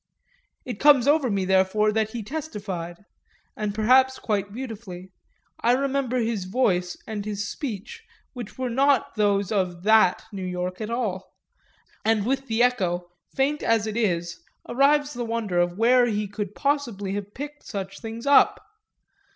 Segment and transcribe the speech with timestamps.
[0.65, 3.05] It comes over me therefore that he testified
[3.55, 5.11] and perhaps quite beautifully;
[5.59, 8.03] I remember his voice and his speech,
[8.33, 11.35] which were not those of that New York at all,
[12.03, 16.55] and with the echo, faint as it is, arrives the wonder of where he could
[16.55, 18.59] possibly have picked such things up.